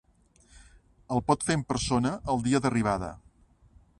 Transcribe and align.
El 1.15 1.21
pot 1.27 1.45
fer 1.49 1.59
en 1.59 1.65
persona 1.73 2.13
el 2.35 2.43
dia 2.49 2.65
d'arribada. 2.67 3.13